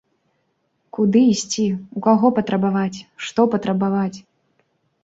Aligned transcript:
Куды 0.97 1.21
ісці, 1.33 1.67
у 2.01 2.03
каго 2.09 2.27
патрабаваць, 2.41 2.99
што 3.29 3.41
патрабаваць?! 3.55 4.17